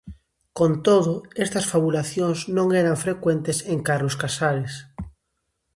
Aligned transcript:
Con 0.57 0.71
todo, 0.87 1.13
estas 1.45 1.65
fabulacións 1.71 2.39
non 2.57 2.67
eran 2.81 3.01
frecuentes 3.05 3.57
en 3.71 3.79
Carlos 3.87 4.15
Casares. 4.21 4.73